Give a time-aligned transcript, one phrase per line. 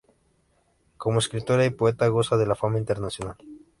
[0.97, 3.37] Como escritora y poeta goza de fama internacional.